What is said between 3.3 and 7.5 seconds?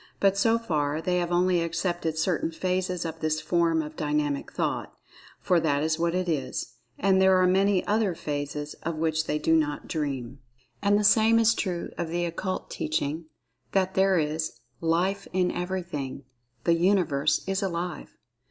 form of Dynamic Thought—for that is what it is, and there are